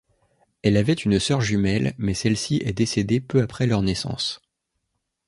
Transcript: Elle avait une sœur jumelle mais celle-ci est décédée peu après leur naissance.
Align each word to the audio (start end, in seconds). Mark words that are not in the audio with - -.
Elle 0.63 0.77
avait 0.77 0.93
une 0.95 1.19
sœur 1.19 1.41
jumelle 1.41 1.93
mais 1.99 2.15
celle-ci 2.15 2.59
est 2.65 2.73
décédée 2.73 3.19
peu 3.21 3.39
après 3.43 3.67
leur 3.67 3.83
naissance. 3.83 4.41